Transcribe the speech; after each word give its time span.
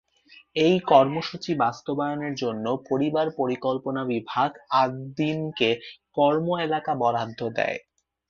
এই 0.57 0.75
কর্মসূচি 0.91 1.51
বাস্তবায়নের 1.63 2.33
জন্য 2.35 2.65
পরিবার 2.89 3.27
পরিকল্পনা 3.39 4.01
বিভাগ 4.11 4.49
আদ্-দ্বীনকে 4.81 5.69
কর্মএলাকা 6.17 6.93
বরাদ্দ 7.01 7.39
দেয়। 7.57 7.77